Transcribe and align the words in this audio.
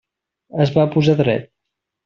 Es 0.65 0.71
va 0.79 0.87
posar 0.95 1.17
dret. 1.21 1.49